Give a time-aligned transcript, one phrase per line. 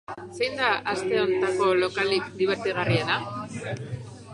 [0.37, 3.23] Zein da aste honetako lokalik dibertigarriena?